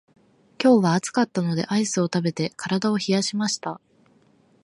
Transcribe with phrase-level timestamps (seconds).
[0.59, 3.79] 今日は暑かったのでアイスを食べて体を冷やしました。